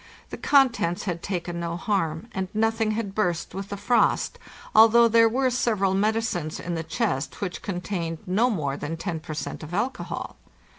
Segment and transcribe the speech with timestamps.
[0.31, 4.39] The contents had taken no harm, and nothing had burst with the frost,
[4.73, 9.35] although there were several medicines in the chest which contained no more than 10 per
[9.35, 9.61] cent.
[9.61, 10.37] of alcohol.